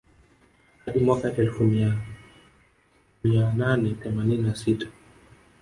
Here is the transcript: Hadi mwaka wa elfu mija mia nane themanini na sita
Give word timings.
Hadi 0.85 0.99
mwaka 0.99 1.27
wa 1.27 1.33
elfu 1.37 1.63
mija 1.63 1.97
mia 3.23 3.53
nane 3.53 3.89
themanini 4.03 4.43
na 4.43 4.55
sita 4.55 4.87